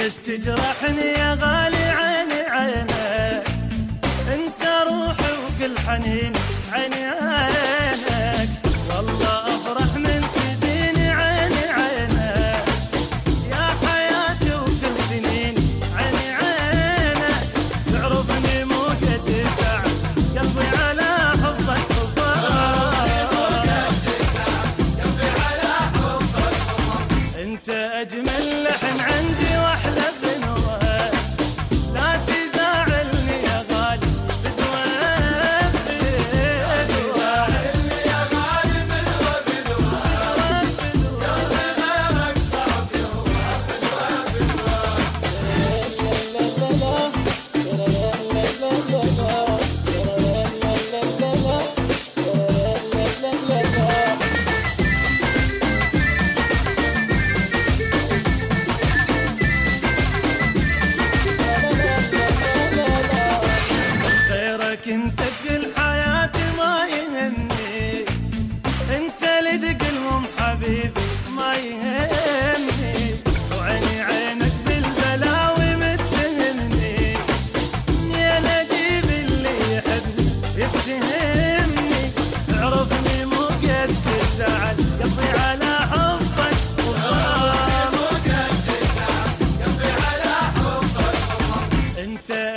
ليش 0.00 0.16
تجرحني 0.16 1.08
يا 1.18 1.38
غالي 1.42 1.84
عيني 1.98 2.40
عينك 2.50 3.44
انت 4.34 4.62
روحي 4.86 5.32
وكل 5.32 5.78
حنين 5.78 6.32
عيني 6.72 7.04
عينك. 7.04 8.48
والله 8.88 9.56
افرح 9.56 9.94
من 9.94 10.24
تجيني 10.34 11.10
عيني 11.10 11.64
عينك 11.78 12.64
يا 13.52 13.66
حياتي 13.82 14.54
وكل 14.54 14.96
سنين 15.08 15.54
عيني 15.96 16.28
عينك 16.40 17.46
تعرفني 17.92 18.64
مو 18.64 18.82
قد 18.84 19.28
سعد 19.58 20.38
قلبي 20.38 20.66
على 20.78 21.10
حبك. 21.42 21.90
انت 27.42 27.68
اجمل 27.68 28.64
لحن 28.64 29.00
عندي 29.00 29.59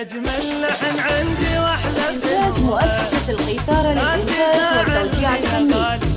أجمل 0.00 0.62
لحن 0.62 0.98
عندي 0.98 1.58
وأحلى 1.58 2.08
إنتاج 2.10 2.60
مؤسسة 2.60 3.28
القيثارة 3.28 3.92
للإنتاج 3.92 4.88
والتوزيع 4.88 5.36
الفني. 5.36 6.07